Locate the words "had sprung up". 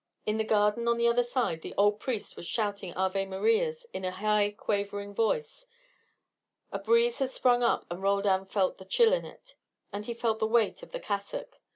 7.19-7.85